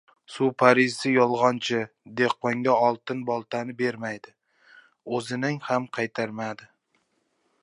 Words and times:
Suv 0.35 0.47
parisi 0.61 1.11
yolgʻonchi 1.15 1.81
dehqonga 2.21 2.75
oltin 2.87 3.21
boltani 3.29 3.77
bermadi, 3.85 4.35
oʻziniki 5.19 5.65
ham 5.71 5.91
qaytarmadi. 6.01 6.73